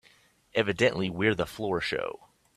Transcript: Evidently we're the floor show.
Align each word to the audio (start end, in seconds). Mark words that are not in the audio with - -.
Evidently 0.55 1.11
we're 1.11 1.35
the 1.35 1.45
floor 1.45 1.79
show. 1.79 2.27